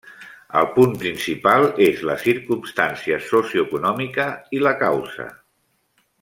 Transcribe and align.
El 0.59 0.67
punt 0.77 0.95
principal 1.03 1.65
és 1.87 2.01
la 2.11 2.15
circumstància 2.23 3.19
socioeconòmica 3.29 4.27
i 4.59 4.63
la 4.69 4.73
causa. 4.83 5.29